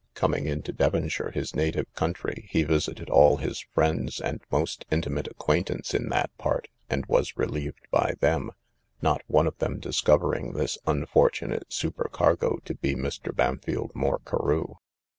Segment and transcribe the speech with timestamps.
[0.15, 5.93] Coming into Devonshire, his native country, he visited all his friends and most intimate acquaintance
[5.93, 8.49] in that part, and was relieved by them,
[9.03, 13.31] not one of them discovering this unfortunate supercargo to be Mr.
[13.31, 14.73] Bampfylde Moore Carew.